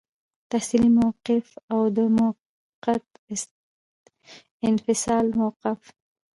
[0.51, 3.05] تحصیلي موقف او د موقت
[4.69, 5.79] انفصال موقف.